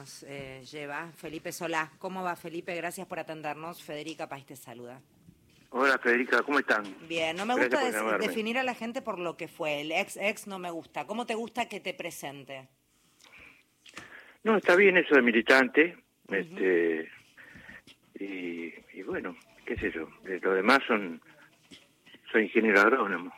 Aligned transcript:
años 0.00 0.24
eh, 0.28 0.62
lleva. 0.70 1.10
Felipe 1.16 1.52
Solá. 1.52 1.90
¿Cómo 1.98 2.22
va, 2.22 2.36
Felipe? 2.36 2.74
Gracias 2.74 3.06
por 3.06 3.18
atendernos. 3.18 3.82
Federica 3.82 4.28
País 4.28 4.46
te 4.46 4.56
saluda. 4.56 5.00
Hola, 5.70 5.98
Federica, 5.98 6.42
¿cómo 6.42 6.58
están? 6.58 6.82
Bien, 7.08 7.36
no 7.36 7.46
me 7.46 7.54
gusta 7.54 8.18
definir 8.18 8.58
a 8.58 8.64
la 8.64 8.74
gente 8.74 9.02
por 9.02 9.20
lo 9.20 9.36
que 9.36 9.46
fue. 9.46 9.82
El 9.82 9.92
ex 9.92 10.16
ex 10.16 10.48
no 10.48 10.58
me 10.58 10.70
gusta. 10.70 11.06
¿Cómo 11.06 11.26
te 11.26 11.36
gusta 11.36 11.68
que 11.68 11.78
te 11.78 11.94
presente? 11.94 12.66
No, 14.42 14.56
está 14.56 14.74
bien 14.74 14.96
eso 14.96 15.14
de 15.14 15.22
militante. 15.22 15.96
este 16.28 17.08
y, 18.18 19.02
bueno, 19.02 19.36
qué 19.64 19.76
sé 19.76 19.92
yo. 19.92 20.08
Lo 20.24 20.54
demás 20.54 20.80
son 20.86 21.22
soy 22.32 22.44
ingeniero 22.44 22.80
agrónomo. 22.80 23.32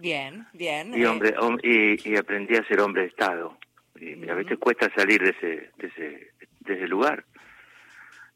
Bien, 0.00 0.46
bien. 0.52 0.94
Y, 0.96 1.04
hombre, 1.04 1.34
y, 1.62 2.16
aprendí 2.16 2.54
a 2.54 2.64
ser 2.68 2.80
hombre 2.80 3.02
de 3.02 3.08
Estado. 3.08 3.57
Y 4.00 4.28
a 4.28 4.34
veces 4.34 4.58
cuesta 4.58 4.92
salir 4.94 5.22
de 5.22 5.30
ese, 5.30 5.70
de 5.76 5.86
ese, 5.88 6.32
de 6.60 6.74
ese 6.74 6.88
lugar. 6.88 7.24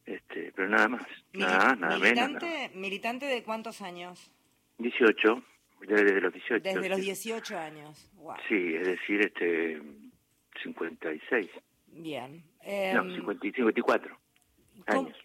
Este, 0.04 0.52
pero 0.54 0.68
nada 0.68 0.88
más. 0.88 1.02
nada, 1.32 1.76
nada 1.76 1.98
militante, 1.98 2.46
menos. 2.46 2.74
¿Militante 2.74 3.26
de 3.26 3.42
cuántos 3.42 3.82
años? 3.82 4.30
18, 4.78 5.42
desde, 5.86 6.20
los 6.20 6.32
18. 6.32 6.62
Desde 6.62 6.88
los 6.88 7.00
18 7.00 7.58
años. 7.58 8.10
Sí, 8.48 8.74
es 8.74 8.86
decir, 8.86 9.20
este 9.20 9.80
56. 10.62 11.48
Bien. 11.86 12.42
no, 12.94 13.14
54 13.14 14.18
em, 14.86 14.98
años. 14.98 15.16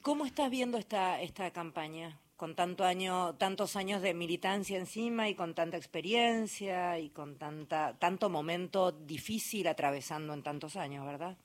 ¿Cómo 0.00 0.24
estás 0.24 0.50
viendo 0.50 0.78
esta, 0.78 1.20
esta 1.20 1.50
campaña? 1.50 2.18
Con 2.44 2.54
tanto 2.54 2.84
año, 2.84 3.36
tantos 3.36 3.74
años 3.74 4.02
de 4.02 4.12
militancia 4.12 4.76
encima 4.76 5.30
y 5.30 5.34
con 5.34 5.54
tanta 5.54 5.78
experiencia 5.78 6.98
y 6.98 7.08
con 7.08 7.38
tanta, 7.38 7.98
tanto 7.98 8.28
momento 8.28 8.92
difícil 8.92 9.66
atravesando 9.66 10.34
en 10.34 10.42
tantos 10.42 10.76
años, 10.76 11.06
¿verdad? 11.06 11.38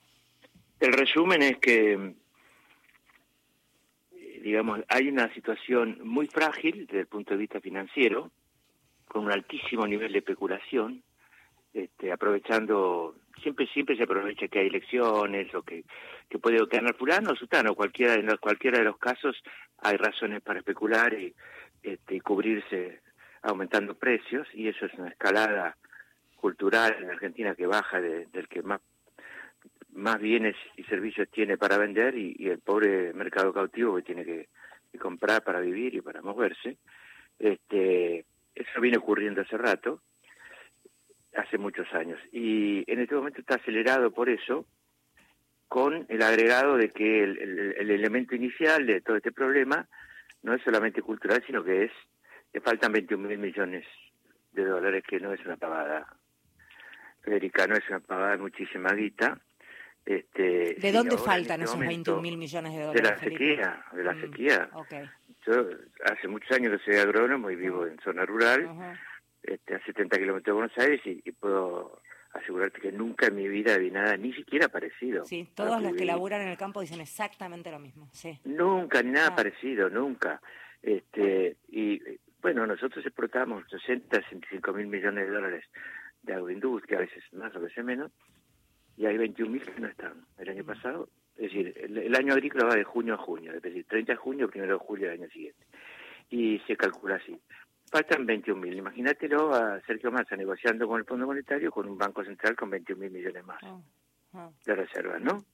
El 0.77 0.91
resumen 0.91 1.41
es 1.41 1.57
que, 1.59 2.15
digamos, 4.43 4.81
hay 4.89 5.07
una 5.07 5.33
situación 5.33 5.99
muy 6.03 6.27
frágil 6.27 6.85
desde 6.85 6.99
el 6.99 7.07
punto 7.07 7.33
de 7.33 7.37
vista 7.37 7.61
financiero, 7.61 8.29
con 9.07 9.23
un 9.23 9.31
altísimo 9.31 9.87
nivel 9.87 10.11
de 10.11 10.19
especulación, 10.19 11.01
este, 11.73 12.11
aprovechando, 12.11 13.15
siempre 13.41 13.67
siempre 13.67 13.95
se 13.95 14.03
aprovecha 14.03 14.47
que 14.47 14.59
hay 14.59 14.67
elecciones 14.67 15.53
o 15.53 15.61
que, 15.61 15.83
que 16.27 16.39
puede 16.39 16.63
ganar 16.65 16.95
fulano 16.95 17.31
o 17.31 17.35
sutano, 17.35 17.75
cualquiera, 17.75 18.15
en 18.15 18.27
cualquiera 18.37 18.79
de 18.79 18.85
los 18.85 18.97
casos 18.97 19.41
hay 19.77 19.97
razones 19.97 20.41
para 20.41 20.59
especular 20.59 21.13
y, 21.13 21.33
este, 21.83 22.19
cubrirse 22.21 23.01
aumentando 23.41 23.95
precios 23.95 24.47
y 24.53 24.67
eso 24.67 24.85
es 24.85 24.93
una 24.95 25.09
escalada 25.09 25.77
cultural 26.35 26.95
en 27.01 27.09
Argentina 27.09 27.55
que 27.55 27.67
baja 27.67 28.01
del 28.01 28.47
que 28.49 28.61
más 28.63 28.81
más 29.93 30.19
bienes 30.19 30.55
y 30.77 30.83
servicios 30.83 31.27
tiene 31.29 31.57
para 31.57 31.77
vender 31.77 32.15
y, 32.15 32.47
el 32.47 32.59
pobre 32.59 33.11
mercado 33.13 33.51
cautivo 33.51 33.95
que 33.95 34.03
tiene 34.03 34.23
que, 34.23 34.47
que, 34.91 34.97
comprar 34.99 35.43
para 35.43 35.59
vivir 35.59 35.95
y 35.95 36.01
para 36.01 36.21
moverse. 36.21 36.77
Este, 37.37 38.25
eso 38.53 38.81
viene 38.81 38.97
ocurriendo 38.97 39.41
hace 39.41 39.57
rato 39.57 40.01
hace 41.39 41.57
muchos 41.57 41.91
años. 41.93 42.19
Y 42.31 42.83
en 42.91 42.99
este 42.99 43.15
momento 43.15 43.41
está 43.41 43.55
acelerado 43.55 44.11
por 44.11 44.29
eso, 44.29 44.65
con 45.67 46.05
el 46.09 46.21
agregado 46.21 46.77
de 46.77 46.89
que 46.89 47.23
el, 47.23 47.91
elemento 47.91 48.35
inicial 48.35 48.85
de 48.85 49.01
todo 49.01 49.17
este 49.17 49.31
problema 49.31 49.87
no 50.41 50.53
es 50.53 50.61
solamente 50.63 51.01
cultural, 51.01 51.43
sino 51.45 51.63
que 51.63 51.85
es 51.85 51.91
que 52.51 52.61
faltan 52.61 52.91
21 52.91 53.27
mil 53.27 53.37
millones 53.37 53.85
de 54.51 54.65
dólares, 54.65 55.03
que 55.07 55.19
no 55.19 55.31
es 55.31 55.45
una 55.45 55.57
pavada. 55.57 56.07
Federica, 57.21 57.67
no 57.67 57.75
es 57.75 57.87
una 57.89 57.99
pavada, 57.99 58.37
muchísima 58.37 58.93
guita. 58.93 59.39
Este, 60.05 60.75
¿De 60.79 60.91
dónde 60.91 61.17
faltan 61.17 61.61
este 61.61 61.75
esos 61.75 61.79
21 61.79 62.21
mil 62.21 62.37
millones 62.37 62.73
de 62.73 62.81
dólares? 62.81 63.03
De 63.03 63.09
la 63.09 63.17
sequía, 63.19 63.85
de 63.91 64.03
la 64.03 64.13
mm, 64.13 64.21
sequía. 64.21 64.69
Yo 65.45 65.67
hace 66.05 66.27
muchos 66.27 66.51
años 66.57 66.71
que 66.79 66.91
soy 66.91 66.99
agrónomo 66.99 67.51
y 67.51 67.55
vivo 67.55 67.85
en 67.85 67.99
zona 67.99 68.25
rural 68.25 68.97
este, 69.43 69.75
a 69.75 69.85
70 69.85 70.17
kilómetros 70.17 70.45
de 70.45 70.51
Buenos 70.51 70.77
Aires 70.77 71.01
y, 71.05 71.31
puedo 71.31 72.01
asegurarte 72.33 72.79
que 72.79 72.91
nunca 72.91 73.27
en 73.27 73.35
mi 73.35 73.47
vida 73.47 73.77
vi 73.77 73.89
nada 73.89 74.15
ni 74.17 74.33
siquiera 74.33 74.67
parecido. 74.67 75.25
Sí, 75.25 75.47
todos 75.55 75.81
los 75.81 75.95
que 75.95 76.05
laburan 76.05 76.41
en 76.41 76.49
el 76.49 76.57
campo 76.57 76.81
dicen 76.81 77.01
exactamente 77.01 77.71
lo 77.71 77.79
mismo, 77.79 78.07
sí. 78.11 78.39
Nunca, 78.45 79.01
ni 79.01 79.11
nada 79.11 79.29
ah. 79.29 79.35
parecido, 79.35 79.89
nunca. 79.89 80.41
Este, 80.81 81.57
y 81.69 82.01
bueno, 82.41 82.67
nosotros 82.67 83.05
exportamos 83.05 83.63
60, 83.69 84.15
65 84.15 84.73
mil 84.73 84.87
millones 84.87 85.27
de 85.27 85.33
dólares 85.33 85.65
de 86.21 86.33
agroindustria, 86.33 86.97
a 86.97 87.01
veces 87.01 87.23
más, 87.33 87.55
a 87.55 87.59
veces 87.59 87.83
menos, 87.83 88.11
y 88.97 89.05
hay 89.05 89.17
21 89.17 89.51
mil 89.51 89.63
que 89.63 89.79
no 89.79 89.87
están. 89.87 90.25
El 90.37 90.49
año 90.49 90.63
mm. 90.63 90.67
pasado, 90.67 91.09
es 91.35 91.43
decir, 91.43 91.73
el, 91.77 92.15
año 92.15 92.33
agrícola 92.33 92.65
va 92.65 92.75
de 92.75 92.83
junio 92.83 93.15
a 93.15 93.17
junio, 93.17 93.53
es 93.53 93.61
decir, 93.61 93.85
30 93.87 94.13
de 94.13 94.17
junio, 94.17 94.49
1 94.53 94.67
de 94.67 94.73
julio 94.73 95.09
del 95.09 95.21
año 95.21 95.29
siguiente. 95.29 95.65
Y 96.29 96.59
se 96.67 96.75
calcula 96.75 97.15
así 97.15 97.39
faltan 97.89 98.25
21 98.25 98.61
mil. 98.61 98.77
Imagínatelo 98.77 99.53
a 99.53 99.81
Sergio 99.81 100.11
Massa 100.11 100.35
negociando 100.35 100.87
con 100.87 100.99
el 100.99 101.05
Fondo 101.05 101.25
Monetario 101.25 101.71
con 101.71 101.87
un 101.87 101.97
Banco 101.97 102.23
Central 102.23 102.55
con 102.55 102.69
21 102.69 102.99
mil 103.01 103.11
millones 103.11 103.45
más 103.45 103.61
ah, 103.63 103.79
ah. 104.33 104.49
de 104.65 104.75
reservas, 104.75 105.21
¿no? 105.21 105.45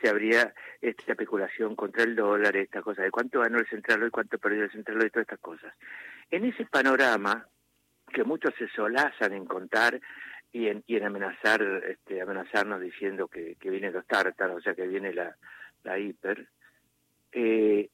Se 0.00 0.08
habría 0.08 0.52
esta 0.80 1.12
especulación 1.12 1.76
contra 1.76 2.02
el 2.02 2.16
dólar, 2.16 2.56
esta 2.56 2.82
cosa 2.82 3.02
de 3.02 3.10
cuánto 3.10 3.40
ganó 3.40 3.58
el 3.58 3.68
central 3.68 4.02
hoy, 4.02 4.10
cuánto 4.10 4.38
perdió 4.38 4.64
el 4.64 4.72
central 4.72 5.00
hoy, 5.00 5.10
todas 5.10 5.24
estas 5.24 5.40
cosas. 5.40 5.72
En 6.30 6.44
ese 6.44 6.66
panorama, 6.66 7.46
que 8.12 8.24
muchos 8.24 8.54
se 8.58 8.68
solazan 8.68 9.32
en 9.34 9.44
contar 9.44 10.00
y 10.52 10.68
en, 10.68 10.82
y 10.86 10.96
en 10.96 11.04
amenazar, 11.04 11.62
este, 11.88 12.20
amenazarnos 12.20 12.80
diciendo 12.80 13.28
que, 13.28 13.56
que 13.56 13.70
vienen 13.70 13.92
los 13.92 14.06
tártaros, 14.06 14.58
o 14.58 14.60
sea, 14.60 14.74
que 14.74 14.86
viene 14.86 15.12
la, 15.12 15.36
la 15.84 15.98
hiper, 15.98 16.48
eh, 17.32 17.88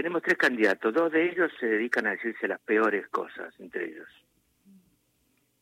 tenemos 0.00 0.22
tres 0.22 0.38
candidatos, 0.38 0.94
dos 0.94 1.12
de 1.12 1.28
ellos 1.28 1.52
se 1.60 1.66
dedican 1.66 2.06
a 2.06 2.12
decirse 2.12 2.48
las 2.48 2.58
peores 2.60 3.06
cosas 3.08 3.52
entre 3.60 3.84
ellos. 3.84 4.08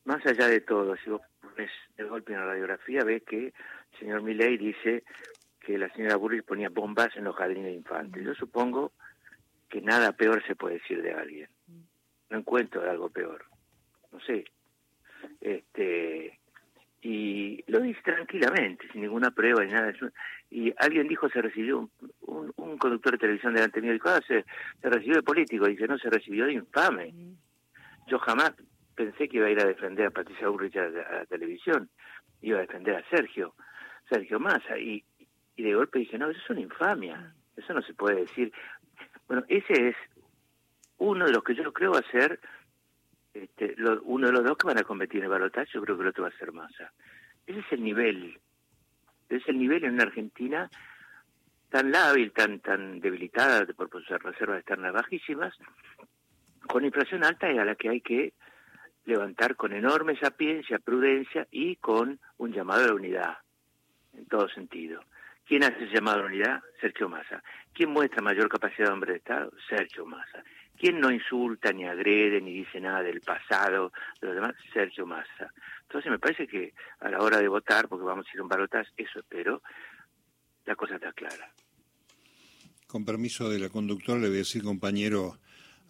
Más 0.05 0.25
allá 0.25 0.47
de 0.47 0.61
todo, 0.61 0.95
si 0.95 1.09
vos 1.09 1.21
pones 1.41 1.69
de 1.97 2.05
golpe 2.05 2.31
en 2.31 2.39
la 2.39 2.45
radiografía, 2.45 3.03
ves 3.03 3.21
que 3.23 3.47
el 3.47 3.99
señor 3.99 4.21
Milley 4.21 4.57
dice 4.57 5.03
que 5.59 5.77
la 5.77 5.91
señora 5.93 6.15
Burris 6.15 6.43
ponía 6.43 6.69
bombas 6.69 7.09
en 7.17 7.25
los 7.25 7.35
jardines 7.35 7.65
de 7.65 7.73
infantes. 7.73 8.23
Yo 8.23 8.33
supongo 8.33 8.93
que 9.67 9.81
nada 9.81 10.13
peor 10.13 10.41
se 10.47 10.55
puede 10.55 10.75
decir 10.75 11.01
de 11.01 11.11
alguien. 11.11 11.49
No 12.29 12.37
encuentro 12.37 12.89
algo 12.89 13.09
peor. 13.09 13.43
No 14.13 14.21
sé. 14.21 14.45
Este, 15.41 16.38
y 17.01 17.63
lo 17.67 17.79
dice 17.79 18.01
tranquilamente, 18.03 18.87
sin 18.91 19.01
ninguna 19.01 19.31
prueba 19.31 19.63
ni 19.63 19.71
nada. 19.71 19.93
Y 20.49 20.73
alguien 20.77 21.07
dijo, 21.07 21.29
se 21.29 21.41
recibió, 21.41 21.89
un, 22.21 22.53
un, 22.57 22.77
conductor 22.77 23.13
de 23.13 23.19
televisión 23.19 23.53
delante 23.53 23.81
mío 23.81 23.93
dijo, 23.93 24.09
ah, 24.09 24.19
se, 24.27 24.43
recibió 24.81 25.15
de 25.15 25.23
político, 25.23 25.67
dice, 25.67 25.87
no, 25.87 25.97
se 25.97 26.09
recibió 26.09 26.45
de 26.45 26.53
infame. 26.53 27.13
Yo 28.07 28.19
jamás 28.19 28.53
pensé 28.95 29.29
que 29.29 29.37
iba 29.37 29.47
a 29.47 29.51
ir 29.51 29.59
a 29.61 29.67
defender 29.67 30.07
a 30.07 30.11
Patricia 30.11 30.49
Burrich 30.49 30.75
a, 30.75 30.89
la 30.89 31.25
televisión, 31.25 31.89
iba 32.41 32.57
a 32.57 32.61
defender 32.61 32.95
a 32.95 33.09
Sergio, 33.09 33.55
Sergio 34.09 34.39
Massa, 34.39 34.77
y, 34.77 35.03
y 35.55 35.63
de 35.63 35.75
golpe 35.75 35.99
dije, 35.99 36.17
no, 36.17 36.29
eso 36.29 36.39
es 36.43 36.49
una 36.49 36.61
infamia, 36.61 37.33
eso 37.55 37.73
no 37.73 37.81
se 37.81 37.93
puede 37.93 38.21
decir. 38.21 38.51
Bueno, 39.27 39.43
ese 39.47 39.89
es 39.89 39.95
uno 40.97 41.25
de 41.25 41.31
los 41.31 41.43
que 41.43 41.55
yo 41.55 41.71
creo 41.71 41.91
va 41.91 41.99
a 41.99 42.11
ser 42.11 42.41
este, 43.43 43.75
uno 44.03 44.27
de 44.27 44.33
los 44.33 44.43
dos 44.43 44.57
que 44.57 44.67
van 44.67 44.77
a 44.77 44.83
competir 44.83 45.19
en 45.19 45.25
el 45.25 45.29
balotaje, 45.29 45.71
yo 45.73 45.81
creo 45.81 45.95
que 45.95 46.03
el 46.03 46.09
otro 46.09 46.23
va 46.23 46.29
a 46.29 46.37
ser 46.37 46.51
Massa. 46.51 46.91
Ese 47.45 47.59
es 47.59 47.71
el 47.71 47.83
nivel. 47.83 48.37
Ese 49.29 49.37
es 49.37 49.47
el 49.49 49.59
nivel 49.59 49.83
en 49.83 49.93
una 49.93 50.03
Argentina 50.03 50.69
tan 51.69 51.91
lábil, 51.91 52.31
tan 52.31 52.59
tan 52.59 52.99
debilitada 52.99 53.65
por, 53.73 53.89
sus 53.91 54.07
reservas 54.19 54.59
externas 54.59 54.93
bajísimas, 54.93 55.55
con 56.67 56.83
inflación 56.83 57.23
alta 57.23 57.51
y 57.51 57.57
a 57.57 57.65
la 57.65 57.75
que 57.75 57.89
hay 57.89 58.01
que 58.01 58.33
levantar 59.05 59.55
con 59.55 59.73
enorme 59.73 60.17
sapiencia, 60.17 60.79
prudencia 60.79 61.47
y 61.51 61.75
con 61.77 62.19
un 62.37 62.51
llamado 62.51 62.83
a 62.83 62.87
la 62.87 62.93
unidad, 62.93 63.37
en 64.13 64.25
todo 64.25 64.49
sentido. 64.49 65.01
¿Quién 65.45 65.63
hace 65.63 65.85
ese 65.85 65.95
llamado 65.95 66.17
a 66.17 66.21
la 66.21 66.27
unidad? 66.27 66.61
Sergio 66.79 67.09
Massa. 67.09 67.41
¿Quién 67.73 67.89
muestra 67.89 68.21
mayor 68.21 68.49
capacidad 68.49 68.87
de 68.87 68.93
hombre 68.93 69.13
de 69.13 69.17
Estado? 69.17 69.51
Sergio 69.67 70.05
Massa. 70.05 70.43
¿Quién 70.79 71.01
no 71.01 71.11
insulta, 71.11 71.73
ni 71.73 71.85
agrede, 71.85 72.39
ni 72.39 72.53
dice 72.53 72.79
nada 72.79 73.03
del 73.03 73.19
pasado 73.19 73.91
de 74.21 74.27
los 74.27 74.35
demás? 74.35 74.55
Sergio 74.73 75.05
Massa. 75.05 75.51
Entonces 75.81 76.09
me 76.09 76.19
parece 76.19 76.47
que 76.47 76.73
a 77.01 77.09
la 77.09 77.19
hora 77.19 77.39
de 77.39 77.49
votar, 77.49 77.89
porque 77.89 78.05
vamos 78.05 78.25
a 78.25 78.33
ir 78.33 78.39
a 78.39 78.43
un 78.43 78.49
balotaje, 78.49 78.89
eso 78.95 79.19
espero, 79.19 79.61
la 80.65 80.77
cosa 80.77 80.95
está 80.95 81.11
clara. 81.11 81.51
Con 82.87 83.03
permiso 83.03 83.49
de 83.49 83.59
la 83.59 83.67
conductora, 83.67 84.19
le 84.19 84.27
voy 84.27 84.37
a 84.37 84.39
decir 84.39 84.63
compañero 84.63 85.37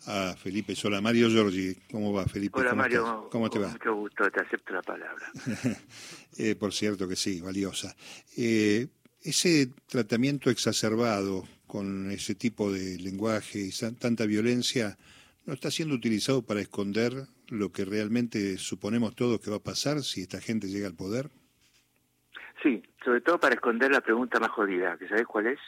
a 0.08 0.36
Felipe 0.36 0.76
Sola. 0.76 1.02
Mario 1.02 1.30
Giorgi, 1.30 1.76
¿cómo 1.92 2.12
va 2.12 2.26
Felipe? 2.26 2.60
Hola 2.60 2.74
Mario, 2.74 3.30
¿cómo 3.32 3.48
te 3.48 3.60
va? 3.60 3.68
Mucho 3.68 3.94
gusto, 3.94 4.32
te 4.32 4.42
acepto 4.42 4.74
la 4.74 4.82
palabra. 4.82 5.32
eh, 6.38 6.56
por 6.56 6.74
cierto 6.74 7.08
que 7.08 7.16
sí, 7.16 7.42
valiosa. 7.42 7.96
Eh, 8.36 8.88
ese 9.22 9.70
tratamiento 9.88 10.50
exacerbado 10.50 11.44
con 11.70 12.10
ese 12.10 12.34
tipo 12.34 12.72
de 12.72 12.98
lenguaje 12.98 13.60
y 13.60 13.72
tanta 14.00 14.26
violencia 14.26 14.98
no 15.46 15.54
está 15.54 15.70
siendo 15.70 15.94
utilizado 15.94 16.42
para 16.42 16.62
esconder 16.62 17.14
lo 17.48 17.72
que 17.72 17.86
realmente 17.86 18.58
suponemos 18.58 19.16
todos 19.16 19.40
que 19.40 19.52
va 19.52 19.58
a 19.58 19.64
pasar 19.64 20.02
si 20.02 20.24
esta 20.24 20.42
gente 20.42 20.68
llega 20.68 20.88
al 20.88 20.96
poder? 20.96 21.30
Sí, 22.64 22.82
sobre 23.06 23.22
todo 23.22 23.40
para 23.40 23.54
esconder 23.54 23.92
la 23.92 24.02
pregunta 24.02 24.40
más 24.40 24.50
jodida, 24.50 24.98
que 24.98 25.08
¿sabes 25.08 25.28
cuál 25.28 25.46
es? 25.46 25.60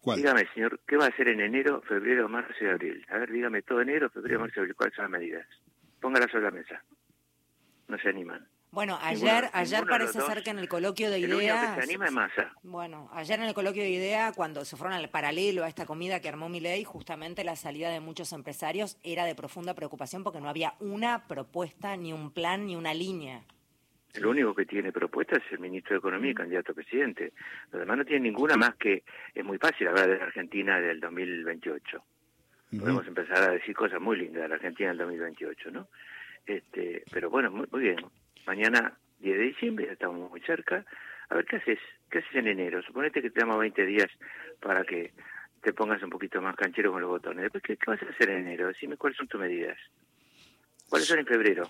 ¿Cuál? 0.00 0.18
Dígame, 0.18 0.48
señor, 0.52 0.80
¿qué 0.84 0.96
va 0.96 1.06
a 1.06 1.08
hacer 1.10 1.28
en 1.28 1.40
enero, 1.40 1.80
febrero, 1.82 2.28
marzo 2.28 2.52
y 2.60 2.66
abril? 2.66 3.06
A 3.08 3.18
ver, 3.18 3.30
dígame 3.30 3.62
todo 3.62 3.80
enero, 3.80 4.10
febrero, 4.10 4.40
marzo 4.40 4.54
y 4.56 4.60
abril, 4.62 4.74
¿cuáles 4.74 4.96
son 4.96 5.04
las 5.04 5.12
medidas? 5.12 5.46
Póngalas 6.00 6.30
sobre 6.30 6.44
la 6.44 6.50
mesa. 6.50 6.82
No 7.86 7.98
se 7.98 8.08
animan. 8.08 8.46
Bueno, 8.76 8.98
ayer, 9.00 9.22
Ninguno- 9.44 9.50
ayer 9.54 9.86
parece 9.86 10.20
ser 10.20 10.42
que 10.42 10.50
en 10.50 10.58
el 10.58 10.68
coloquio 10.68 11.08
de 11.08 11.16
El 11.16 11.24
único 11.24 11.38
que 11.38 11.44
ideas. 11.46 11.74
se 11.76 11.80
anima 11.82 12.04
es 12.04 12.12
Massa. 12.12 12.52
Bueno, 12.62 13.08
ayer 13.14 13.38
en 13.40 13.46
el 13.46 13.54
coloquio 13.54 13.82
de 13.82 13.88
idea, 13.88 14.32
cuando 14.36 14.66
se 14.66 14.76
fueron 14.76 14.92
al 14.92 15.08
paralelo 15.08 15.64
a 15.64 15.68
esta 15.68 15.86
comida 15.86 16.20
que 16.20 16.28
armó 16.28 16.50
Milei, 16.50 16.84
justamente 16.84 17.42
la 17.42 17.56
salida 17.56 17.88
de 17.88 18.00
muchos 18.00 18.34
empresarios 18.34 18.98
era 19.02 19.24
de 19.24 19.34
profunda 19.34 19.72
preocupación 19.72 20.22
porque 20.22 20.42
no 20.42 20.50
había 20.50 20.74
una 20.78 21.26
propuesta, 21.26 21.96
ni 21.96 22.12
un 22.12 22.30
plan, 22.32 22.66
ni 22.66 22.76
una 22.76 22.92
línea. 22.92 23.44
El 24.12 24.26
único 24.26 24.54
que 24.54 24.66
tiene 24.66 24.92
propuesta 24.92 25.36
es 25.36 25.42
el 25.52 25.58
ministro 25.58 25.94
de 25.94 25.98
Economía 26.00 26.32
y 26.32 26.34
candidato 26.34 26.72
a 26.72 26.74
presidente. 26.74 27.32
Los 27.72 27.80
demás 27.80 27.96
no 27.96 28.04
tienen 28.04 28.24
ninguna 28.24 28.56
más 28.58 28.74
que 28.76 29.04
es 29.34 29.42
muy 29.42 29.56
fácil 29.56 29.88
hablar 29.88 30.06
de 30.06 30.18
la 30.18 30.24
Argentina 30.24 30.78
del 30.78 31.00
2028. 31.00 32.04
Ujú. 32.72 32.80
Podemos 32.80 33.06
empezar 33.06 33.38
a 33.42 33.52
decir 33.52 33.74
cosas 33.74 34.02
muy 34.02 34.18
lindas 34.18 34.42
de 34.42 34.48
la 34.50 34.56
Argentina 34.56 34.90
del 34.90 34.98
2028, 34.98 35.70
¿no? 35.70 35.88
Este, 36.44 37.04
pero 37.10 37.30
bueno, 37.30 37.50
muy, 37.50 37.66
muy 37.72 37.80
bien. 37.80 37.96
Mañana, 38.46 38.96
10 39.18 39.38
de 39.38 39.44
diciembre, 39.44 39.86
ya 39.86 39.92
estamos 39.92 40.30
muy 40.30 40.40
cerca. 40.40 40.84
A 41.28 41.34
ver, 41.34 41.44
¿qué 41.46 41.56
haces? 41.56 41.78
¿Qué 42.10 42.18
haces 42.18 42.34
en 42.36 42.46
enero? 42.46 42.82
Suponete 42.82 43.20
que 43.20 43.30
te 43.30 43.40
damos 43.40 43.58
20 43.58 43.84
días 43.84 44.08
para 44.60 44.84
que 44.84 45.12
te 45.62 45.72
pongas 45.72 46.02
un 46.02 46.10
poquito 46.10 46.40
más 46.40 46.54
canchero 46.54 46.92
con 46.92 47.00
los 47.00 47.10
botones. 47.10 47.42
Después, 47.42 47.62
¿qué, 47.64 47.76
qué 47.76 47.90
vas 47.90 48.02
a 48.02 48.06
hacer 48.06 48.30
en 48.30 48.46
enero? 48.46 48.68
Decime 48.68 48.96
cuáles 48.96 49.16
son 49.16 49.26
tus 49.26 49.40
medidas. 49.40 49.76
¿Cuáles 50.88 51.08
son 51.08 51.18
en 51.18 51.26
febrero? 51.26 51.68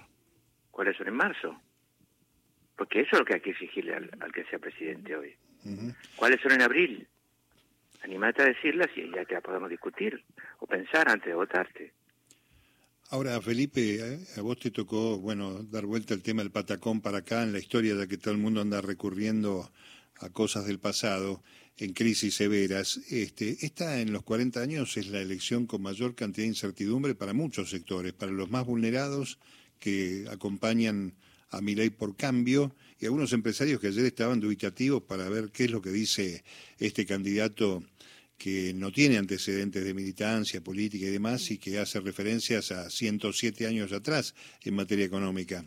¿Cuáles 0.70 0.96
son 0.96 1.08
en 1.08 1.14
marzo? 1.14 1.58
Porque 2.76 3.00
eso 3.00 3.10
es 3.12 3.18
lo 3.20 3.24
que 3.24 3.34
hay 3.34 3.40
que 3.40 3.50
exigirle 3.50 3.94
al, 3.94 4.10
al 4.20 4.32
que 4.32 4.44
sea 4.44 4.58
presidente 4.58 5.16
hoy. 5.16 5.34
¿Cuáles 6.16 6.40
son 6.42 6.52
en 6.52 6.62
abril? 6.62 7.08
Animate 8.02 8.42
a 8.42 8.46
decirlas 8.46 8.88
y 8.94 9.10
ya 9.10 9.24
te 9.24 9.34
las 9.34 9.42
podemos 9.42 9.70
discutir 9.70 10.22
o 10.58 10.66
pensar 10.66 11.08
antes 11.08 11.26
de 11.26 11.34
votarte. 11.34 11.94
Ahora, 13.10 13.40
Felipe, 13.40 14.00
eh, 14.00 14.18
a 14.36 14.40
vos 14.40 14.58
te 14.58 14.72
tocó, 14.72 15.18
bueno, 15.18 15.62
dar 15.62 15.86
vuelta 15.86 16.12
el 16.12 16.22
tema 16.22 16.42
del 16.42 16.50
patacón 16.50 17.00
para 17.00 17.18
acá 17.18 17.44
en 17.44 17.52
la 17.52 17.60
historia 17.60 17.94
de 17.94 18.08
que 18.08 18.18
todo 18.18 18.34
el 18.34 18.40
mundo 18.40 18.60
anda 18.60 18.80
recurriendo 18.80 19.70
a 20.16 20.28
cosas 20.30 20.66
del 20.66 20.80
pasado 20.80 21.40
en 21.76 21.92
crisis 21.92 22.34
severas. 22.34 22.96
Este, 23.08 23.64
esta 23.64 24.00
en 24.00 24.12
los 24.12 24.24
40 24.24 24.60
años 24.60 24.96
es 24.96 25.06
la 25.06 25.20
elección 25.20 25.66
con 25.66 25.82
mayor 25.82 26.16
cantidad 26.16 26.46
de 26.46 26.48
incertidumbre 26.48 27.14
para 27.14 27.32
muchos 27.32 27.70
sectores, 27.70 28.12
para 28.12 28.32
los 28.32 28.50
más 28.50 28.66
vulnerados 28.66 29.38
que 29.78 30.26
acompañan 30.28 31.14
a 31.50 31.60
Milei 31.60 31.90
por 31.90 32.16
cambio 32.16 32.74
y 32.98 33.04
algunos 33.04 33.32
empresarios 33.32 33.80
que 33.80 33.86
ayer 33.86 34.04
estaban 34.04 34.40
dubitativos 34.40 35.04
para 35.04 35.28
ver 35.28 35.50
qué 35.52 35.66
es 35.66 35.70
lo 35.70 35.80
que 35.80 35.92
dice 35.92 36.42
este 36.80 37.06
candidato 37.06 37.84
que 38.38 38.72
no 38.74 38.90
tiene 38.90 39.18
antecedentes 39.18 39.84
de 39.84 39.94
militancia 39.94 40.60
política 40.60 41.06
y 41.06 41.10
demás 41.10 41.50
y 41.50 41.58
que 41.58 41.78
hace 41.78 42.00
referencias 42.00 42.70
a 42.72 42.90
107 42.90 43.66
años 43.66 43.92
atrás 43.92 44.34
en 44.64 44.76
materia 44.76 45.06
económica. 45.06 45.62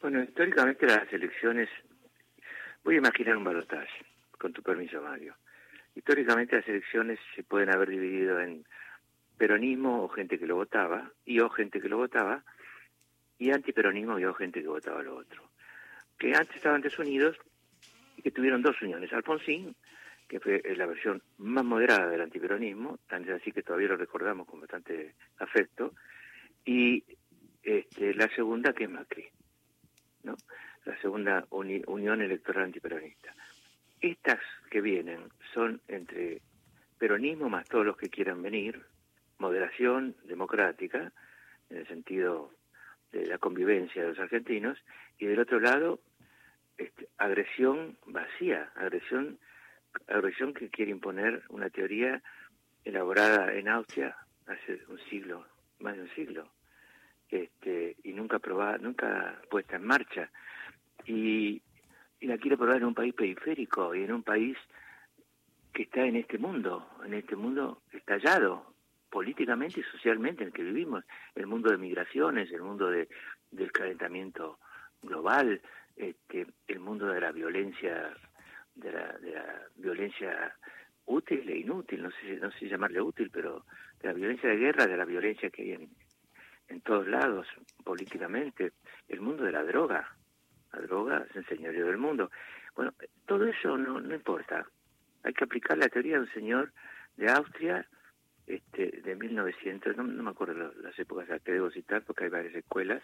Bueno, 0.00 0.22
históricamente 0.22 0.86
las 0.86 1.12
elecciones, 1.12 1.68
voy 2.82 2.96
a 2.96 2.98
imaginar 2.98 3.36
un 3.36 3.44
balotaje, 3.44 4.04
con 4.36 4.52
tu 4.52 4.62
permiso, 4.62 5.00
Mario. 5.00 5.36
Históricamente 5.94 6.56
las 6.56 6.68
elecciones 6.68 7.20
se 7.36 7.44
pueden 7.44 7.70
haber 7.70 7.90
dividido 7.90 8.40
en 8.40 8.64
peronismo 9.38 10.02
o 10.02 10.08
gente 10.08 10.38
que 10.38 10.46
lo 10.46 10.56
votaba, 10.56 11.12
y 11.24 11.38
o 11.40 11.48
gente 11.50 11.80
que 11.80 11.88
lo 11.88 11.98
votaba, 11.98 12.44
y 13.38 13.50
antiperonismo 13.50 14.18
y 14.18 14.24
o 14.24 14.34
gente 14.34 14.60
que 14.60 14.68
votaba 14.68 15.02
lo 15.02 15.16
otro. 15.16 15.42
Que 16.18 16.34
antes 16.34 16.56
estaban 16.56 16.80
desunidos 16.80 17.36
y 18.16 18.22
que 18.22 18.30
tuvieron 18.30 18.62
dos 18.62 18.80
uniones. 18.82 19.12
Alfonsín, 19.12 19.74
que 20.32 20.40
fue 20.40 20.62
la 20.78 20.86
versión 20.86 21.22
más 21.36 21.62
moderada 21.62 22.08
del 22.08 22.22
antiperonismo, 22.22 22.98
tan 23.06 23.28
así 23.30 23.52
que 23.52 23.62
todavía 23.62 23.88
lo 23.88 23.98
recordamos 23.98 24.46
con 24.46 24.60
bastante 24.60 25.14
afecto, 25.36 25.92
y 26.64 27.04
este, 27.62 28.14
la 28.14 28.28
segunda 28.34 28.72
que 28.72 28.84
es 28.84 28.90
Macri. 28.90 29.28
¿no? 30.22 30.34
la 30.86 30.98
segunda 31.02 31.44
uni- 31.50 31.82
unión 31.86 32.22
electoral 32.22 32.64
antiperonista. 32.64 33.34
Estas 34.00 34.40
que 34.70 34.80
vienen 34.80 35.20
son 35.52 35.82
entre 35.86 36.40
peronismo 36.96 37.50
más 37.50 37.68
todos 37.68 37.84
los 37.84 37.98
que 37.98 38.08
quieran 38.08 38.40
venir, 38.42 38.80
moderación 39.38 40.16
democrática, 40.24 41.12
en 41.68 41.76
el 41.76 41.86
sentido 41.88 42.54
de 43.12 43.26
la 43.26 43.36
convivencia 43.36 44.00
de 44.02 44.08
los 44.08 44.18
argentinos, 44.18 44.78
y 45.18 45.26
del 45.26 45.40
otro 45.40 45.60
lado, 45.60 46.00
este, 46.78 47.06
agresión 47.18 47.98
vacía, 48.06 48.72
agresión, 48.76 49.38
agresión 50.08 50.54
que 50.54 50.70
quiere 50.70 50.90
imponer 50.90 51.42
una 51.48 51.70
teoría 51.70 52.22
elaborada 52.84 53.52
en 53.52 53.68
Austria 53.68 54.16
hace 54.46 54.80
un 54.88 54.98
siglo, 55.08 55.46
más 55.80 55.96
de 55.96 56.02
un 56.02 56.10
siglo, 56.10 56.48
este, 57.28 57.96
y 58.02 58.12
nunca 58.12 58.38
probada, 58.38 58.78
nunca 58.78 59.40
puesta 59.50 59.76
en 59.76 59.84
marcha. 59.84 60.30
Y, 61.06 61.62
la 62.20 62.38
quiere 62.38 62.56
probar 62.56 62.76
en 62.76 62.84
un 62.84 62.94
país 62.94 63.12
periférico 63.14 63.96
y 63.96 64.04
en 64.04 64.12
un 64.12 64.22
país 64.22 64.56
que 65.72 65.82
está 65.82 66.04
en 66.04 66.14
este 66.14 66.38
mundo, 66.38 66.88
en 67.04 67.14
este 67.14 67.34
mundo 67.34 67.82
estallado 67.90 68.74
políticamente 69.10 69.80
y 69.80 69.82
socialmente 69.82 70.42
en 70.42 70.48
el 70.48 70.54
que 70.54 70.62
vivimos, 70.62 71.04
el 71.34 71.48
mundo 71.48 71.70
de 71.70 71.78
migraciones, 71.78 72.52
el 72.52 72.62
mundo 72.62 72.88
de, 72.88 73.08
del 73.50 73.72
calentamiento 73.72 74.60
global, 75.02 75.60
este, 75.96 76.46
el 76.68 76.78
mundo 76.78 77.06
de 77.06 77.20
la 77.20 77.32
violencia, 77.32 78.14
de 78.74 78.92
la, 78.92 79.12
de 79.18 79.32
la 79.32 79.62
violencia 79.76 80.54
útil 81.06 81.48
e 81.48 81.58
inútil, 81.58 82.02
no 82.02 82.10
sé, 82.10 82.36
no 82.40 82.50
sé 82.52 82.68
llamarle 82.68 83.00
útil, 83.00 83.30
pero 83.30 83.64
de 84.00 84.08
la 84.08 84.14
violencia 84.14 84.48
de 84.48 84.56
guerra, 84.56 84.86
de 84.86 84.96
la 84.96 85.04
violencia 85.04 85.50
que 85.50 85.62
hay 85.62 85.72
en, 85.72 85.90
en 86.68 86.80
todos 86.80 87.06
lados 87.06 87.46
políticamente, 87.84 88.72
el 89.08 89.20
mundo 89.20 89.44
de 89.44 89.52
la 89.52 89.64
droga. 89.64 90.16
La 90.72 90.80
droga 90.80 91.26
es 91.28 91.36
el 91.36 91.46
señorío 91.46 91.86
del 91.86 91.98
mundo. 91.98 92.30
Bueno, 92.74 92.94
todo 93.26 93.46
eso 93.46 93.76
no, 93.76 94.00
no 94.00 94.14
importa. 94.14 94.66
Hay 95.22 95.34
que 95.34 95.44
aplicar 95.44 95.76
la 95.76 95.88
teoría 95.88 96.14
de 96.14 96.22
un 96.22 96.32
señor 96.32 96.72
de 97.16 97.30
Austria 97.30 97.86
este, 98.46 99.00
de 99.02 99.14
1900, 99.14 99.96
no, 99.96 100.02
no 100.02 100.22
me 100.22 100.30
acuerdo 100.30 100.72
las 100.82 100.98
épocas 100.98 101.30
a 101.30 101.38
que 101.38 101.52
debo 101.52 101.70
citar 101.70 102.02
porque 102.04 102.24
hay 102.24 102.30
varias 102.30 102.54
escuelas. 102.54 103.02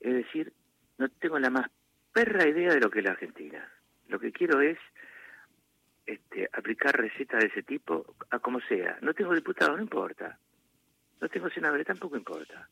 Es 0.00 0.14
decir, 0.14 0.52
no 0.96 1.08
tengo 1.08 1.38
la 1.38 1.50
más 1.50 1.70
perra 2.12 2.48
idea 2.48 2.72
de 2.72 2.80
lo 2.80 2.90
que 2.90 3.00
es 3.00 3.04
la 3.04 3.12
Argentina. 3.12 3.68
Lo 4.08 4.18
que 4.18 4.32
quiero 4.32 4.60
es 4.60 4.78
este, 6.06 6.48
aplicar 6.52 6.96
recetas 6.98 7.40
de 7.40 7.46
ese 7.48 7.62
tipo 7.62 8.14
a 8.30 8.38
como 8.38 8.60
sea. 8.60 8.98
No 9.02 9.14
tengo 9.14 9.34
diputado, 9.34 9.76
no 9.76 9.82
importa. 9.82 10.38
No 11.20 11.28
tengo 11.28 11.48
senadores, 11.50 11.86
tampoco 11.86 12.16
importa. 12.16 12.68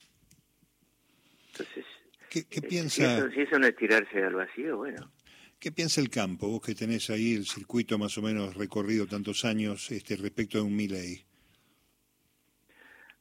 Entonces, 1.52 1.85
¿Qué, 2.31 2.45
qué 2.49 2.59
eh, 2.59 2.62
si, 2.62 2.69
piensa, 2.69 3.19
eso, 3.19 3.31
si 3.31 3.40
eso 3.43 3.59
no 3.59 3.66
es 3.66 3.76
tirarse 3.76 4.23
al 4.23 4.35
vacío, 4.35 4.76
bueno. 4.78 5.11
¿Qué 5.59 5.73
piensa 5.73 6.00
el 6.00 6.11
campo? 6.11 6.49
Vos 6.49 6.61
que 6.64 6.75
tenés 6.75 7.09
ahí 7.11 7.35
el 7.35 7.47
circuito 7.47 7.99
más 7.99 8.16
o 8.19 8.23
menos 8.23 8.55
recorrido 8.57 9.07
tantos 9.07 9.45
años 9.45 9.90
este, 9.90 10.16
respecto 10.16 10.59
de 10.59 10.64
un 10.64 10.76
Milei. 10.76 11.25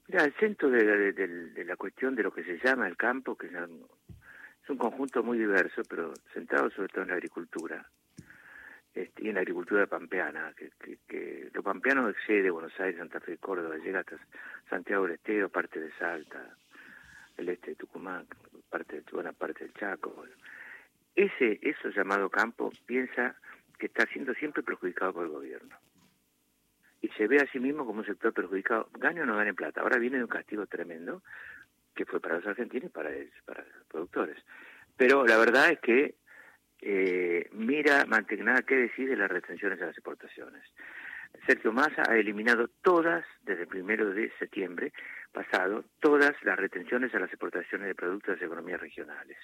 Mira, 0.07 0.23
el 0.25 0.33
centro 0.35 0.69
de, 0.69 0.83
de- 0.83 1.13
de- 1.13 1.27
de 1.51 1.65
la 1.65 1.75
cuestión 1.77 2.13
de 2.15 2.23
lo 2.23 2.31
que 2.33 2.43
se 2.43 2.59
llama 2.63 2.87
el 2.87 2.97
campo, 2.97 3.35
que 3.37 3.47
es 3.47 3.53
un, 3.53 3.87
es 4.63 4.69
un 4.69 4.77
conjunto 4.77 5.23
muy 5.23 5.37
diverso, 5.39 5.81
pero 5.89 6.13
centrado 6.33 6.69
sobre 6.71 6.89
todo 6.89 7.03
en 7.03 7.07
la 7.09 7.15
agricultura, 7.15 7.89
este, 8.95 9.25
y 9.25 9.29
en 9.29 9.35
la 9.35 9.41
agricultura 9.41 9.85
pampeana, 9.87 10.53
que, 10.57 10.71
que, 10.79 10.97
que 11.07 11.49
lo 11.53 11.61
pampeano 11.61 12.09
excede 12.09 12.49
Buenos 12.49 12.77
Aires, 12.79 12.97
Santa 12.97 13.19
Fe, 13.19 13.37
Córdoba, 13.37 13.75
llega 13.77 13.99
hasta 13.99 14.17
Santiago 14.69 15.03
del 15.03 15.15
Estero, 15.15 15.49
parte 15.49 15.79
de 15.79 15.91
Salta, 15.99 16.55
el 17.37 17.49
este 17.49 17.71
de 17.71 17.75
Tucumán, 17.75 18.25
parte 18.69 19.01
de, 19.01 19.03
buena 19.11 19.33
parte 19.33 19.65
del 19.65 19.73
Chaco. 19.73 20.25
Ese, 21.13 21.59
eso 21.61 21.89
llamado 21.89 22.29
campo 22.29 22.71
piensa 22.85 23.35
que 23.77 23.87
está 23.87 24.05
siendo 24.07 24.33
siempre 24.33 24.63
perjudicado 24.63 25.13
por 25.13 25.25
el 25.25 25.31
gobierno 25.31 25.77
y 27.01 27.09
se 27.09 27.27
ve 27.27 27.37
a 27.37 27.51
sí 27.51 27.59
mismo 27.59 27.85
como 27.85 27.99
un 27.99 28.05
sector 28.05 28.33
perjudicado, 28.33 28.89
gane 28.93 29.21
o 29.21 29.25
no 29.25 29.35
gane 29.35 29.53
plata. 29.53 29.81
Ahora 29.81 29.99
viene 29.99 30.17
de 30.17 30.23
un 30.23 30.29
castigo 30.29 30.65
tremendo 30.65 31.21
que 31.93 32.05
fue 32.05 32.19
para 32.19 32.37
los 32.37 32.47
argentinos 32.47 32.89
y 32.89 32.93
para 32.93 33.11
los 33.11 33.85
productores. 33.87 34.37
Pero 34.97 35.25
la 35.25 35.37
verdad 35.37 35.71
es 35.71 35.79
que 35.79 36.15
eh, 36.81 37.49
mira 37.53 38.05
más 38.05 38.25
que 38.25 38.37
nada 38.37 38.61
qué 38.61 38.75
decide 38.75 39.15
las 39.15 39.29
retenciones 39.29 39.81
a 39.81 39.87
las 39.87 39.97
exportaciones. 39.97 40.63
Sergio 41.47 41.73
Massa 41.73 42.03
ha 42.07 42.15
eliminado 42.15 42.69
todas, 42.81 43.25
desde 43.43 43.63
el 43.63 43.67
primero 43.67 44.11
de 44.11 44.31
septiembre 44.39 44.93
pasado, 45.31 45.83
todas 45.99 46.33
las 46.43 46.57
retenciones 46.57 47.13
a 47.13 47.19
las 47.19 47.29
exportaciones 47.29 47.87
de 47.87 47.95
productos 47.95 48.39
de 48.39 48.45
economías 48.45 48.79
regionales, 48.79 49.37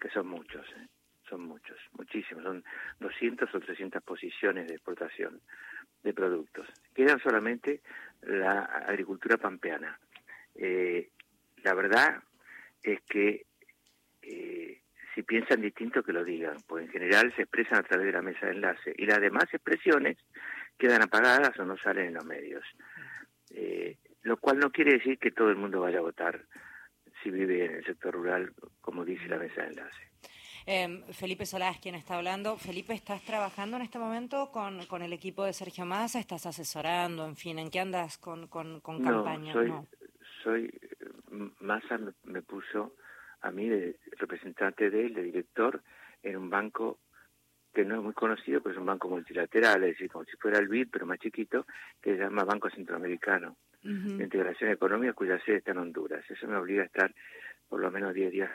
que 0.00 0.08
son 0.10 0.26
muchos, 0.28 0.66
¿eh? 0.76 0.86
son 1.28 1.42
muchos, 1.42 1.78
muchísimos, 1.92 2.44
son 2.44 2.64
200 3.00 3.54
o 3.54 3.60
300 3.60 4.02
posiciones 4.02 4.68
de 4.68 4.74
exportación 4.74 5.40
de 6.02 6.14
productos. 6.14 6.66
Quedan 6.94 7.20
solamente 7.20 7.82
la 8.22 8.60
agricultura 8.62 9.36
pampeana. 9.36 9.98
Eh, 10.54 11.10
la 11.62 11.74
verdad 11.74 12.22
es 12.82 13.00
que 13.02 13.44
si 15.16 15.22
piensan 15.22 15.62
distinto 15.62 16.02
que 16.02 16.12
lo 16.12 16.22
digan, 16.22 16.58
pues 16.68 16.84
en 16.84 16.92
general 16.92 17.32
se 17.34 17.42
expresan 17.42 17.78
a 17.78 17.82
través 17.82 18.06
de 18.06 18.12
la 18.12 18.20
mesa 18.20 18.46
de 18.46 18.52
enlace 18.52 18.94
y 18.96 19.06
las 19.06 19.18
demás 19.18 19.44
expresiones 19.50 20.18
quedan 20.78 21.02
apagadas 21.02 21.58
o 21.58 21.64
no 21.64 21.78
salen 21.78 22.08
en 22.08 22.14
los 22.14 22.24
medios. 22.26 22.62
Eh, 23.50 23.96
lo 24.22 24.36
cual 24.36 24.58
no 24.58 24.70
quiere 24.70 24.92
decir 24.92 25.18
que 25.18 25.30
todo 25.30 25.48
el 25.48 25.56
mundo 25.56 25.80
vaya 25.80 25.98
a 25.98 26.02
votar 26.02 26.44
si 27.22 27.30
vive 27.30 27.64
en 27.64 27.76
el 27.76 27.84
sector 27.86 28.12
rural, 28.12 28.52
como 28.82 29.06
dice 29.06 29.26
la 29.26 29.38
mesa 29.38 29.62
de 29.62 29.68
enlace. 29.68 30.06
Eh, 30.66 31.04
Felipe 31.12 31.46
Solás, 31.46 31.78
quien 31.78 31.94
está 31.94 32.16
hablando. 32.16 32.58
Felipe, 32.58 32.92
¿estás 32.92 33.22
trabajando 33.22 33.76
en 33.76 33.84
este 33.84 33.98
momento 33.98 34.50
con, 34.52 34.84
con 34.84 35.00
el 35.00 35.14
equipo 35.14 35.44
de 35.44 35.54
Sergio 35.54 35.86
Massa? 35.86 36.18
¿Estás 36.18 36.44
asesorando? 36.44 37.24
En 37.24 37.36
fin, 37.36 37.58
¿en 37.58 37.70
qué 37.70 37.80
andas 37.80 38.18
con, 38.18 38.48
con, 38.48 38.80
con 38.80 39.02
campaña? 39.02 39.54
Soy, 39.54 39.68
no, 39.68 39.86
soy, 40.42 40.70
Massa 41.60 41.98
me, 42.24 42.42
puso 42.42 42.96
a 43.42 43.50
mí 43.50 43.68
de 43.68 43.96
representante 44.18 44.90
de 44.90 45.06
él, 45.06 45.14
de 45.14 45.22
director, 45.22 45.82
en 46.22 46.36
un 46.36 46.50
banco 46.50 46.98
que 47.72 47.84
no 47.84 47.96
es 47.96 48.02
muy 48.02 48.14
conocido, 48.14 48.62
pero 48.62 48.74
es 48.74 48.80
un 48.80 48.86
banco 48.86 49.08
multilateral, 49.08 49.84
es 49.84 49.90
decir, 49.90 50.10
como 50.10 50.24
si 50.24 50.36
fuera 50.38 50.58
el 50.58 50.68
BID, 50.68 50.88
pero 50.90 51.04
más 51.04 51.18
chiquito, 51.18 51.66
que 52.00 52.16
se 52.16 52.22
llama 52.22 52.44
Banco 52.44 52.70
Centroamericano 52.70 53.56
de 53.82 54.24
Integración 54.24 54.70
Económica, 54.70 55.12
cuya 55.12 55.38
sede 55.44 55.58
está 55.58 55.70
en 55.72 55.78
Honduras. 55.78 56.24
Eso 56.28 56.48
me 56.48 56.56
obliga 56.56 56.82
a 56.82 56.86
estar 56.86 57.14
por 57.68 57.80
lo 57.80 57.90
menos 57.90 58.14
10 58.14 58.32
días 58.32 58.50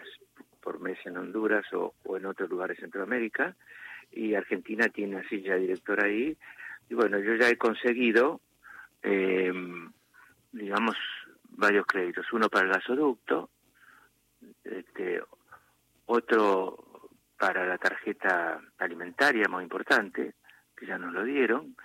por 0.59 0.79
mes 0.79 0.97
en 1.05 1.17
Honduras 1.17 1.65
o, 1.73 1.93
en 2.17 2.25
otros 2.25 2.49
lugares 2.49 2.77
de 2.77 2.81
Centroamérica 2.81 3.55
y 4.11 4.33
Argentina 4.33 4.89
tiene 4.89 5.15
una 5.15 5.29
silla 5.29 5.53
de 5.53 5.61
director 5.61 6.03
ahí. 6.03 6.35
Y 6.89 6.93
bueno 6.95 7.19
yo 7.19 7.35
ya 7.35 7.49
he 7.49 7.57
conseguido 7.57 8.41
eh, 9.03 9.53
digamos 10.51 10.97
varios 11.49 11.85
créditos. 11.85 12.31
Uno 12.33 12.49
para 12.49 12.65
el 12.65 12.73
gasoducto 12.73 13.49
este 14.63 15.21
otro 16.05 17.09
para 17.37 17.65
la 17.65 17.77
tarjeta 17.77 18.61
alimentaria 18.77 19.47
muy 19.49 19.63
importante 19.63 20.35
que 20.75 20.85
ya 20.85 20.97
nos 20.97 21.13
lo 21.13 21.23
dieron. 21.23 21.75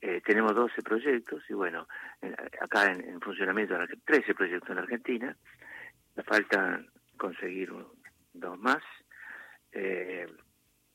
Eh, 0.00 0.20
tenemos 0.24 0.54
12 0.54 0.82
proyectos 0.82 1.42
y 1.48 1.54
bueno 1.54 1.88
acá 2.60 2.86
en, 2.92 3.00
en 3.08 3.20
funcionamiento 3.20 3.76
13 4.04 4.34
proyectos 4.34 4.70
en 4.70 4.78
Argentina. 4.78 5.36
Me 6.14 6.22
falta 6.22 6.80
conseguir 7.16 7.72
dos 8.32 8.58
más, 8.58 8.82
eh, 9.72 10.26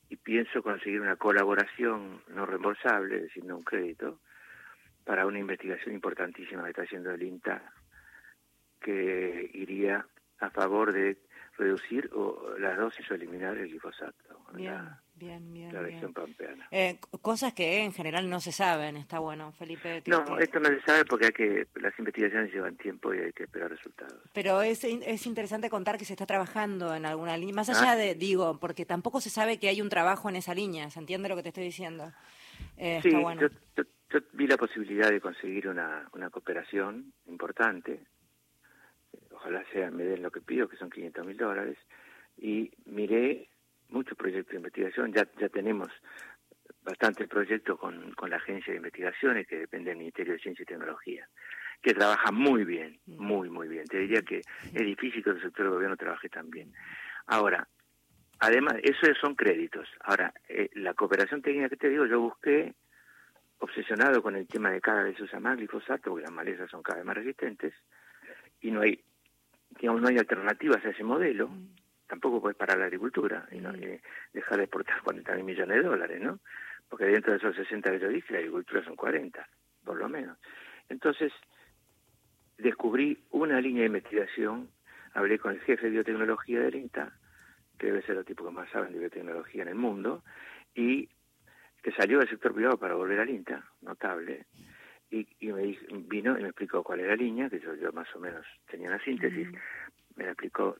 y 0.10 0.16
pienso 0.18 0.62
conseguir 0.62 1.02
una 1.02 1.16
colaboración 1.16 2.22
no 2.30 2.46
reembolsable, 2.46 3.26
es 3.26 3.38
un 3.38 3.64
crédito, 3.64 4.20
para 5.04 5.26
una 5.26 5.40
investigación 5.40 5.94
importantísima 5.94 6.64
que 6.64 6.70
está 6.70 6.84
haciendo 6.84 7.12
el 7.12 7.24
INTA, 7.24 7.74
que 8.80 9.50
iría 9.54 10.06
a 10.40 10.50
favor 10.50 10.94
de 10.94 11.18
reducir 11.58 12.10
o 12.14 12.56
las 12.58 12.78
dosis 12.78 13.10
o 13.12 13.14
eliminar 13.14 13.58
el 13.58 13.70
glifosato. 13.70 14.14
Bien, 14.54 14.90
bien, 15.16 15.54
bien. 15.54 15.74
La 15.74 15.82
región 15.82 16.14
pampeana. 16.14 16.68
Eh, 16.72 17.00
cosas 17.22 17.54
que 17.54 17.84
en 17.84 17.92
general 17.92 18.30
no 18.30 18.40
se 18.40 18.52
saben, 18.52 18.98
está 18.98 19.20
bueno, 19.20 19.52
Felipe. 19.54 20.04
No, 20.06 20.38
esto 20.38 20.60
no 20.60 20.70
se 20.70 20.82
sabe 20.82 21.06
porque 21.06 21.28
hay 21.28 21.32
que 21.32 21.68
las 21.76 21.98
investigaciones 21.98 22.54
llevan 22.54 22.76
tiempo 22.78 23.14
y 23.14 23.20
hay 23.20 23.34
que 23.34 23.44
esperar 23.44 23.70
resultados. 23.70 24.20
Pero 24.34 24.62
es, 24.62 24.84
es 24.84 25.26
interesante 25.26 25.70
contar 25.70 25.98
que 25.98 26.06
se 26.06 26.14
está 26.14 26.26
trabajando 26.26 26.94
en 26.94 27.06
alguna 27.06 27.38
línea, 27.38 27.56
más 27.56 27.70
allá 27.70 27.92
ah. 27.92 27.96
de, 27.96 28.16
digo, 28.16 28.60
porque 28.60 28.86
tampoco 28.86 29.22
se 29.22 29.30
sabe 29.30 29.60
que 29.60 29.70
hay 29.70 29.82
un 29.82 29.90
trabajo 29.90 30.30
en 30.30 30.36
esa 30.36 30.54
línea, 30.54 30.90
¿se 30.90 31.00
entiende 31.00 31.30
lo 31.30 31.36
que 31.36 31.44
te 31.44 31.50
estoy 31.50 31.64
diciendo? 31.64 32.12
Eh, 32.78 33.00
sí, 33.02 33.12
yo, 33.12 33.48
yo, 33.76 34.20
vi 34.34 34.48
la 34.48 34.58
posibilidad 34.58 35.10
de 35.10 35.20
conseguir 35.20 35.68
una, 35.68 36.08
una 36.14 36.30
cooperación 36.30 37.14
importante 37.28 38.00
ojalá 39.32 39.64
sea, 39.72 39.92
me 39.92 40.04
den 40.04 40.22
lo 40.22 40.32
que 40.32 40.42
pido, 40.42 40.68
que 40.68 40.78
son 40.78 40.90
500 40.90 41.26
mil 41.26 41.38
dólares, 41.38 41.78
y 42.38 42.72
miré 42.86 43.50
muchos 43.90 44.18
proyectos 44.18 44.52
de 44.52 44.58
investigación, 44.58 45.14
ya, 45.14 45.28
ya 45.40 45.50
tenemos 45.50 45.90
bastantes 46.84 47.28
proyectos 47.28 47.80
con, 47.80 48.14
con 48.14 48.30
la 48.30 48.38
agencia 48.38 48.72
de 48.72 48.78
investigaciones 48.78 49.48
que 49.48 49.58
depende 49.58 49.92
del 49.92 50.00
Ministerio 50.00 50.34
de 50.34 50.40
Ciencia 50.40 50.64
y 50.64 50.66
Tecnología, 50.66 51.28
que 51.82 51.94
trabaja 51.94 52.32
muy 52.32 52.64
bien, 52.64 53.00
muy, 53.06 53.50
muy 53.50 53.68
bien. 53.68 53.86
Te 53.86 54.00
diría 54.00 54.22
que 54.22 54.38
es 54.40 54.86
difícil 54.86 55.24
que 55.24 55.32
el 55.32 55.42
sector 55.42 55.66
del 55.66 55.74
gobierno 55.74 55.98
trabaje 55.98 56.30
tan 56.30 56.50
bien. 56.50 56.74
Ahora, 57.28 57.68
además, 58.40 58.76
eso 58.84 59.14
son 59.20 59.36
créditos. 59.36 59.88
Ahora, 60.02 60.34
eh, 60.48 60.70
la 60.74 60.94
cooperación 60.94 61.42
técnica 61.42 61.70
que 61.70 61.78
te 61.78 61.90
digo, 61.90 62.06
yo 62.06 62.20
busqué, 62.20 62.74
obsesionado 63.60 64.22
con 64.22 64.36
el 64.36 64.48
tema 64.48 64.72
de 64.72 64.82
cada 64.82 65.04
vez 65.04 65.16
se 65.16 65.24
usa 65.24 65.40
más 65.40 65.58
glifosato, 65.58 66.10
porque 66.10 66.24
las 66.24 66.34
malezas 66.34 66.70
son 66.70 66.84
cada 66.84 66.98
vez 66.98 67.06
más 67.06 67.16
resistentes, 67.16 67.74
y 68.64 68.72
no 68.72 68.82
hay 68.82 69.00
digamos, 69.80 70.02
no 70.02 70.08
hay 70.08 70.18
alternativas 70.18 70.84
a 70.86 70.90
ese 70.90 71.04
modelo, 71.04 71.50
mm. 71.50 71.76
tampoco 72.08 72.42
puedes 72.42 72.58
parar 72.58 72.78
la 72.78 72.86
agricultura 72.86 73.48
y, 73.52 73.58
no, 73.58 73.72
mm. 73.72 74.00
dejar 74.34 74.58
de 74.58 74.64
exportar 74.64 75.02
40 75.02 75.36
mil 75.36 75.44
millones 75.44 75.78
de 75.78 75.84
dólares, 75.84 76.22
¿no? 76.22 76.40
Porque 76.90 77.06
dentro 77.06 77.32
de 77.32 77.38
esos 77.38 77.56
60 77.56 77.92
que 77.92 78.00
yo 78.00 78.10
dije, 78.10 78.34
la 78.34 78.40
agricultura 78.40 78.84
son 78.84 78.96
40, 78.96 79.48
por 79.84 79.98
lo 79.98 80.10
menos. 80.10 80.38
Entonces, 80.90 81.32
descubrí 82.58 83.24
una 83.32 83.60
línea 83.60 83.82
de 83.82 83.88
investigación, 83.88 84.70
hablé 85.14 85.40
con 85.40 85.54
el 85.54 85.62
jefe 85.62 85.86
de 85.86 85.92
biotecnología 85.92 86.60
del 86.60 86.76
INTA, 86.76 87.14
que 87.78 87.88
debe 87.88 88.04
ser 88.04 88.18
el 88.18 88.26
tipo 88.26 88.46
que 88.46 88.52
más 88.52 88.70
saben 88.70 88.94
de 88.94 89.00
biotecnología 89.00 89.64
en 89.64 89.70
el 89.70 89.76
mundo, 89.76 90.24
y 90.76 91.10
que 91.82 91.92
salió 91.92 92.20
del 92.20 92.30
sector 92.30 92.54
privado 92.54 92.78
para 92.78 92.96
volver 92.96 93.20
al 93.20 93.30
INTA, 93.30 93.66
notable, 93.82 94.46
y, 95.14 95.52
me 95.52 95.78
vino 96.08 96.38
y 96.38 96.42
me 96.42 96.50
explicó 96.50 96.84
cuál 96.84 97.02
era 97.02 97.10
la 97.10 97.16
línea, 97.16 97.50
que 97.50 97.60
yo, 97.60 97.76
yo 97.76 97.92
más 97.92 98.08
o 98.16 98.20
menos 98.20 98.46
tenía 98.70 98.90
una 98.90 99.04
síntesis, 99.04 99.48
me 100.16 100.24
la 100.26 100.32
explicó, 100.32 100.78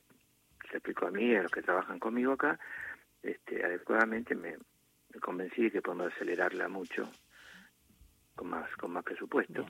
se 0.70 0.78
explicó 0.78 1.06
a 1.06 1.10
mí, 1.10 1.26
y 1.26 1.36
a 1.36 1.42
los 1.42 1.52
que 1.52 1.62
trabajan 1.62 2.00
conmigo 2.00 2.32
acá, 2.32 2.58
este, 3.22 3.64
adecuadamente 3.64 4.34
me, 4.34 4.56
convencí 5.20 5.62
de 5.62 5.70
que 5.70 5.82
podemos 5.82 6.12
acelerarla 6.12 6.68
mucho 6.68 7.08
con 8.34 8.48
más, 8.48 8.68
con 8.76 8.90
más 8.90 9.04
presupuesto. 9.04 9.64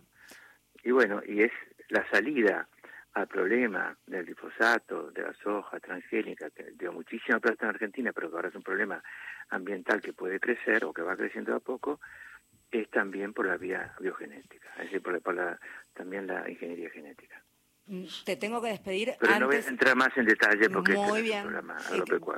Y 0.83 0.91
bueno, 0.91 1.21
y 1.27 1.43
es 1.43 1.53
la 1.91 2.09
salida 2.09 2.67
al 3.13 3.29
problema 3.29 3.97
del 4.07 4.25
glifosato, 4.25 5.11
de 5.11 5.23
la 5.23 5.35
soja 5.35 5.79
transgénica, 5.79 6.51
que 6.51 6.73
dio 6.73 6.93
muchísima 6.93 7.39
plata 7.39 7.67
en 7.67 7.71
Argentina, 7.71 8.13
pero 8.13 8.31
que 8.31 8.37
ahora 8.37 8.49
es 8.49 8.55
un 8.55 8.63
problema 8.63 9.03
ambiental 9.51 10.01
que 10.01 10.15
puede 10.15 10.41
crecer 10.41 10.85
o 10.85 10.93
que 10.93 11.03
va 11.03 11.17
creciendo 11.17 11.55
a 11.55 11.61
poco, 11.61 12.01
es 12.81 12.91
también 12.91 13.33
por 13.33 13.47
la 13.47 13.57
vía 13.57 13.95
biogenética, 14.01 14.69
es 14.79 14.85
decir, 14.85 15.03
por, 15.03 15.35
la, 15.35 15.59
también 15.93 16.27
la 16.27 16.49
ingeniería 16.49 16.91
genética. 16.91 17.43
Mm, 17.87 18.05
te 18.25 18.37
tengo 18.37 18.63
que 18.63 18.69
despedir. 18.69 19.15
Pero 19.21 19.39
no 19.41 19.47
voy 19.47 19.57
a 19.57 19.69
entrar 19.69 19.95
más 19.95 20.17
en 20.17 20.25
detalle 20.25 20.71
porque 20.71 20.95
Muy 20.95 21.05
este 21.05 21.23
bien. 21.23 21.47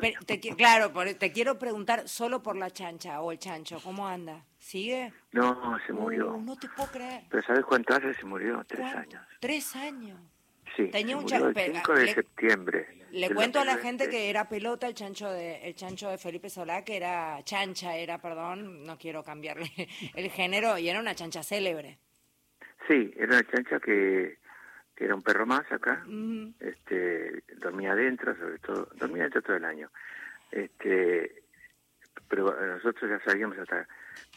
es 0.02 0.26
te, 0.26 0.40
claro, 0.57 0.93
te 1.19 1.33
quiero 1.33 1.59
preguntar 1.59 2.09
solo 2.09 2.43
por 2.43 2.57
la 2.57 2.71
chancha 2.71 3.21
o 3.21 3.31
el 3.31 3.38
chancho, 3.38 3.78
¿cómo 3.83 4.09
anda? 4.09 4.45
¿Sigue? 4.59 5.12
No, 5.33 5.78
se 5.87 5.93
murió. 5.93 6.35
Uh, 6.35 6.43
no 6.43 6.57
te 6.57 6.69
puedo 6.69 6.90
creer. 6.90 7.23
¿Pero 7.31 7.43
sabes 7.45 7.64
cuánto 7.64 7.95
hace 7.95 8.12
se 8.14 8.26
murió? 8.26 8.64
Tres 8.66 8.93
años. 8.93 9.23
¿Tres 9.38 9.76
años? 9.76 10.19
Sí, 10.75 10.88
Tenía 10.88 11.16
un 11.16 11.32
el 11.32 11.54
5 11.54 11.94
de 11.94 12.14
septiembre. 12.14 12.88
Le 13.12 13.32
cuento 13.32 13.61
a 13.61 13.64
la 13.64 13.76
gente 13.76 14.08
que 14.08 14.28
era 14.28 14.49
pelota 14.49 14.87
el 14.87 14.94
chancho 14.94 15.30
de 15.30 15.66
el 15.66 15.75
chancho 15.75 16.11
de 16.11 16.18
Felipe 16.18 16.50
Solá, 16.50 16.85
que 16.85 16.96
era 16.96 17.42
chancha, 17.44 17.96
era, 17.96 18.20
perdón, 18.20 18.85
no 18.85 18.99
quiero 18.99 19.23
cambiarle 19.23 19.70
el 20.14 20.30
género, 20.30 20.76
y 20.78 20.88
era 20.88 21.00
una 21.00 21.14
chancha 21.14 21.42
célebre. 21.42 21.99
Sí, 22.88 23.12
era 23.16 23.38
una 23.38 23.42
chancha 23.44 23.80
que, 23.80 24.38
que 24.94 25.04
era 25.04 25.14
un 25.14 25.23
perro 25.23 25.46
más 25.46 25.70
acá, 25.73 26.04
este 26.61 27.42
dormía 27.56 27.92
adentro, 27.92 28.37
sobre 28.37 28.58
todo, 28.58 28.88
dormía 28.96 29.23
adentro 29.23 29.42
todo 29.42 29.56
el 29.56 29.64
año. 29.64 29.90
Este, 30.50 31.42
pero 32.28 32.54
nosotros 32.66 33.11
ya 33.11 33.20
sabíamos 33.25 33.58
hasta 33.58 33.87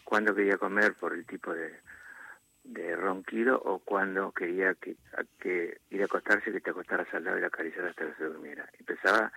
cuándo 0.04 0.34
quería 0.34 0.58
comer 0.58 0.94
por 0.96 1.14
el 1.14 1.26
tipo 1.26 1.54
de, 1.54 1.80
de 2.70 2.96
ronquido 2.96 3.60
o 3.66 3.80
cuando 3.80 4.32
quería 4.32 4.76
que, 4.76 4.96
que 5.40 5.82
ir 5.90 6.02
a 6.02 6.06
acostarse 6.06 6.52
que 6.52 6.62
te 6.62 6.70
acostaras 6.70 7.12
al 7.14 7.24
lado 7.24 7.38
y 7.38 7.42
la 7.42 7.48
acariciar 7.48 7.86
hasta 7.86 8.06
que 8.06 8.14
se 8.14 8.26
durmiera. 8.26 8.70
Y 8.80 8.84
pesaba, 8.84 9.32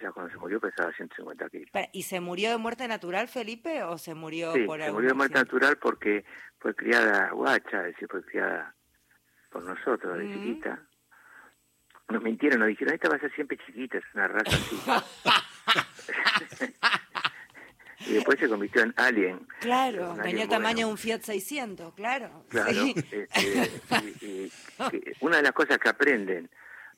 ya 0.00 0.10
cuando 0.10 0.32
se 0.32 0.38
murió 0.38 0.58
pesaba 0.58 0.90
150 0.92 1.50
kilos. 1.50 1.68
¿Y 1.92 2.02
se 2.04 2.20
murió 2.20 2.50
de 2.50 2.56
muerte 2.56 2.88
natural, 2.88 3.28
Felipe, 3.28 3.82
o 3.82 3.98
se 3.98 4.14
murió 4.14 4.54
sí, 4.54 4.64
por 4.64 4.80
se 4.80 4.90
murió 4.90 5.10
de 5.10 5.14
muerte 5.14 5.34
natural 5.34 5.76
porque 5.76 6.24
fue 6.58 6.74
criada 6.74 7.30
guacha, 7.30 7.80
es 7.80 7.94
decir, 7.94 8.08
fue 8.10 8.24
criada 8.24 8.74
por 9.50 9.62
nosotros 9.62 10.18
de 10.18 10.32
chiquita. 10.32 10.80
Nos 12.08 12.22
mintieron, 12.22 12.60
nos 12.60 12.68
dijeron, 12.68 12.94
esta 12.94 13.10
va 13.10 13.16
a 13.16 13.20
ser 13.20 13.34
siempre 13.34 13.58
chiquita, 13.66 13.98
es 13.98 14.04
una 14.14 14.28
raza 14.28 14.56
así. 14.56 14.80
y 18.06 18.14
después 18.14 18.38
se 18.38 18.48
convirtió 18.48 18.82
en 18.82 18.94
Alien. 18.96 19.46
Claro, 19.60 20.16
tenía 20.22 20.48
tamaño 20.48 20.86
de 20.86 20.92
un 20.92 20.98
Fiat 20.98 21.20
600, 21.22 21.94
claro. 21.94 22.44
Claro, 22.48 22.70
este, 22.70 23.28
y, 24.20 24.52
una 25.20 25.36
de 25.36 25.42
las 25.42 25.52
cosas 25.52 25.78
que 25.78 25.88
aprenden 25.88 26.50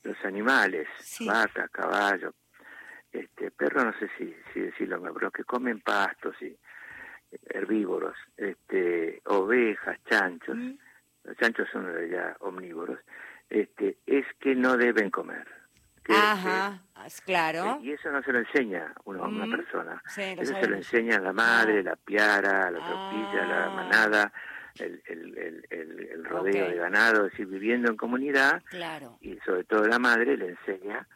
los 0.03 0.17
animales, 0.23 0.87
vaca, 1.21 1.67
caballo, 1.69 2.33
este, 3.11 3.51
perro 3.51 3.85
no 3.85 3.93
sé 3.99 4.09
si, 4.17 4.35
si 4.53 4.59
decirlo, 4.59 5.01
pero 5.13 5.31
que 5.31 5.43
comen 5.43 5.79
pastos 5.81 6.35
y 6.41 6.55
herbívoros, 7.49 8.15
este, 8.37 9.21
ovejas, 9.25 9.97
chanchos, 10.09 10.55
mm. 10.55 10.73
los 11.23 11.37
chanchos 11.37 11.67
son 11.71 11.87
ya 12.09 12.35
omnívoros, 12.39 12.99
este, 13.49 13.97
es 14.05 14.25
que 14.39 14.55
no 14.55 14.77
deben 14.77 15.09
comer. 15.09 15.47
Ajá, 16.13 16.81
Claro. 17.25 17.79
y 17.81 17.91
eso 17.91 18.09
no 18.11 18.21
se 18.23 18.31
lo 18.31 18.39
enseña 18.39 18.93
uno 19.05 19.23
a 19.23 19.27
una 19.27 19.45
Mm, 19.45 19.51
persona. 19.51 20.01
sí, 20.07 20.21
eso 20.37 20.53
se 20.59 20.67
lo 20.67 20.75
enseña 20.75 21.19
la 21.19 21.33
madre, 21.33 21.83
la 21.83 21.95
piara, 21.95 22.69
la 22.71 22.79
tropilla, 22.79 23.45
la 23.45 23.65
Ah. 23.65 23.69
manada, 23.69 24.33
el, 24.79 25.01
el, 25.05 25.37
el, 25.37 25.67
el, 25.69 25.99
el 26.11 26.25
rodeo 26.25 26.69
de 26.69 26.75
ganado, 26.75 27.25
es 27.25 27.31
decir, 27.31 27.47
viviendo 27.47 27.89
en 27.89 27.97
comunidad 27.97 28.61
Claro. 28.69 29.17
y 29.21 29.37
sobre 29.45 29.63
todo 29.65 29.87
la 29.87 29.99
madre 29.99 30.35
le 30.37 30.49
enseña 30.49 31.07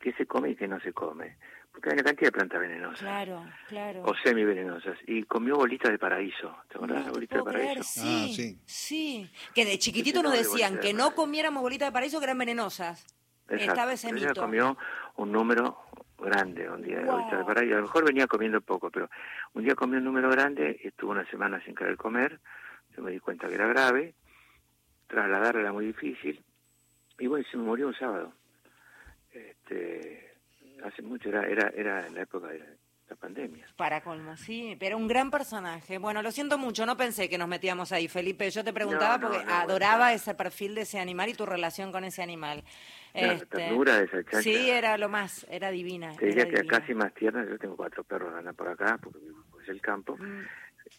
qué 0.00 0.12
se 0.14 0.26
come 0.26 0.50
y 0.50 0.56
qué 0.56 0.66
no 0.68 0.80
se 0.80 0.92
come. 0.92 1.36
Porque 1.70 1.90
hay 1.90 1.94
una 1.94 2.02
cantidad 2.04 2.28
de 2.28 2.32
plantas 2.32 2.60
venenosas 2.60 3.00
Claro, 3.00 3.44
claro. 3.68 4.02
o 4.04 4.12
semivenenosas. 4.24 4.98
Y 5.06 5.22
comió 5.24 5.54
bolitas 5.56 5.92
de 5.92 5.98
paraíso. 5.98 6.56
¿Te 6.68 6.76
acordás 6.76 7.00
de 7.04 7.06
No 7.06 7.12
bolitas 7.12 7.36
de 7.38 7.42
puedo 7.44 7.54
creer, 7.54 7.68
paraíso? 7.78 8.00
sí, 8.00 8.24
Ah, 8.24 8.34
sí. 8.34 8.60
sí. 8.66 9.30
Que 9.54 9.64
de 9.64 9.78
chiquitito 9.78 10.20
nos 10.22 10.32
no, 10.32 10.36
de 10.38 10.42
decían 10.44 10.80
que 10.80 10.88
de 10.88 10.92
no 10.94 10.98
paraíso. 11.04 11.16
comiéramos 11.16 11.62
bolitas 11.62 11.88
de 11.88 11.92
paraíso 11.92 12.18
que 12.18 12.24
eran 12.24 12.38
venenosas. 12.38 13.06
Exacto. 13.48 13.72
Estaba 13.72 13.92
ese 13.92 14.08
Ella 14.10 14.28
mito. 14.28 14.40
comió 14.40 14.78
un 15.16 15.32
número 15.32 15.78
grande 16.18 16.68
un 16.68 16.82
día 16.82 17.00
Wow. 17.02 17.28
A 17.30 17.62
lo 17.62 17.82
mejor 17.82 18.04
venía 18.04 18.26
comiendo 18.26 18.60
poco, 18.60 18.90
pero 18.90 19.08
un 19.54 19.64
día 19.64 19.74
comió 19.74 19.98
un 19.98 20.04
número 20.04 20.28
grande 20.30 20.78
y 20.82 20.88
estuvo 20.88 21.12
una 21.12 21.24
semana 21.26 21.62
sin 21.64 21.74
querer 21.74 21.96
comer. 21.96 22.40
Yo 22.96 23.02
me 23.02 23.10
di 23.10 23.20
cuenta 23.20 23.48
que 23.48 23.54
era 23.54 23.66
grave. 23.66 24.14
Trasladarla 25.06 25.60
era 25.60 25.72
muy 25.72 25.86
difícil. 25.86 26.42
Y 27.18 27.26
bueno, 27.26 27.46
se 27.50 27.56
me 27.56 27.62
murió 27.64 27.86
un 27.88 27.94
sábado. 27.94 28.32
Este, 29.32 30.34
hace 30.84 31.02
mucho, 31.02 31.28
era, 31.28 31.46
era, 31.46 31.68
era 31.68 32.06
en 32.06 32.14
la 32.14 32.22
época 32.22 32.48
de 32.48 32.62
la 33.08 33.16
pandemia. 33.16 33.66
Para 33.76 34.02
colmo, 34.02 34.36
sí, 34.36 34.76
pero 34.78 34.96
un 34.96 35.08
gran 35.08 35.30
personaje. 35.30 35.98
Bueno, 35.98 36.22
lo 36.22 36.30
siento 36.30 36.58
mucho, 36.58 36.84
no 36.86 36.96
pensé 36.96 37.28
que 37.28 37.38
nos 37.38 37.48
metíamos 37.48 37.92
ahí, 37.92 38.08
Felipe. 38.08 38.50
Yo 38.50 38.62
te 38.64 38.72
preguntaba 38.72 39.16
No, 39.18 39.28
no, 39.28 39.28
porque 39.34 39.44
no, 39.46 39.54
adoraba 39.54 40.12
ese 40.12 40.34
perfil 40.34 40.74
de 40.74 40.82
ese 40.82 40.98
animal 40.98 41.28
y 41.30 41.34
tu 41.34 41.46
relación 41.46 41.92
con 41.92 42.04
ese 42.04 42.22
animal. 42.22 42.62
La 43.14 43.32
Este, 43.32 43.46
ternura 43.46 43.98
de 43.98 44.04
esa 44.04 44.22
chancha. 44.22 44.42
Sí, 44.42 44.70
era 44.70 44.98
lo 44.98 45.08
más, 45.08 45.46
era 45.50 45.70
divina. 45.70 46.12
Te 46.16 46.26
diría 46.26 46.44
que 46.44 46.56
divina. 46.62 46.78
casi 46.78 46.94
más 46.94 47.12
tierna, 47.14 47.46
yo 47.48 47.58
tengo 47.58 47.76
cuatro 47.76 48.04
perros 48.04 48.34
andan 48.34 48.54
por 48.54 48.68
acá, 48.68 48.98
porque 49.02 49.18
es 49.62 49.68
el 49.68 49.80
campo, 49.80 50.16
Mm. 50.18 50.42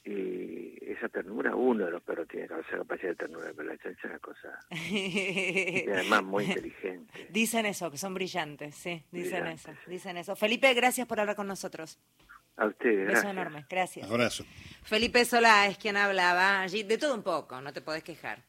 Y 0.06 0.78
esa 0.92 1.10
ternura, 1.10 1.56
uno 1.56 1.86
de 1.86 1.92
los 1.92 2.02
perros 2.02 2.28
tiene 2.28 2.46
esa 2.46 2.78
capacidad 2.78 3.10
de 3.10 3.16
ternura, 3.16 3.52
pero 3.56 3.70
la 3.70 3.78
chancha 3.78 4.00
es 4.00 4.06
una 4.06 4.20
cosa, 4.20 4.60
y 4.72 5.86
además 5.90 6.24
muy 6.24 6.46
inteligente. 6.46 7.28
Dicen 7.30 7.66
eso, 7.66 7.90
que 7.92 7.98
son 7.98 8.14
brillantes, 8.14 8.76
sí, 8.76 9.04
dicen 9.12 9.42
Brillantes, 9.42 9.62
eso, 9.62 9.74
sí. 9.86 9.92
dicen 9.92 10.18
eso. 10.18 10.36
Felipe, 10.36 10.74
gracias 10.74 11.08
por 11.08 11.20
hablar 11.20 11.36
con 11.36 11.48
nosotros. 11.48 12.00
A 12.58 12.66
ustedes, 12.66 12.98
Beso 13.08 13.12
gracias. 13.12 13.32
enorme, 13.32 13.66
gracias. 13.70 14.10
Abrazo. 14.10 14.44
Felipe 14.84 15.24
Solá 15.24 15.68
es 15.68 15.78
quien 15.78 15.96
hablaba 15.96 16.60
allí, 16.62 16.84
de 16.84 16.98
todo 16.98 17.16
un 17.16 17.24
poco, 17.24 17.62
no 17.62 17.72
te 17.72 17.82
podés 17.82 18.04
quejar. 18.04 18.44